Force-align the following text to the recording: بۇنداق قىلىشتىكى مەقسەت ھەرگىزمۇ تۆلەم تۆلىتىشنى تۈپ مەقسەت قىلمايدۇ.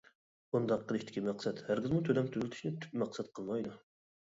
بۇنداق 0.53 0.85
قىلىشتىكى 0.91 1.23
مەقسەت 1.27 1.61
ھەرگىزمۇ 1.69 2.03
تۆلەم 2.09 2.33
تۆلىتىشنى 2.39 2.75
تۈپ 2.87 2.99
مەقسەت 3.05 3.33
قىلمايدۇ. 3.37 3.79